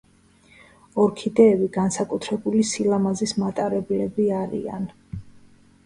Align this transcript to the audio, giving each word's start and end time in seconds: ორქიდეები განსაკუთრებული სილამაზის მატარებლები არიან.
ორქიდეები 1.03 1.67
განსაკუთრებული 1.77 2.65
სილამაზის 2.73 3.37
მატარებლები 3.45 4.31
არიან. 4.43 4.93